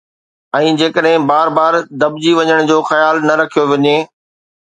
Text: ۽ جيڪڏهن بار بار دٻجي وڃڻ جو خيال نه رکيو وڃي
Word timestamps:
۽ 0.59 0.69
جيڪڏهن 0.77 1.27
بار 1.31 1.51
بار 1.57 1.77
دٻجي 2.03 2.31
وڃڻ 2.39 2.71
جو 2.71 2.77
خيال 2.89 3.15
نه 3.27 3.35
رکيو 3.43 3.63
وڃي 3.75 3.97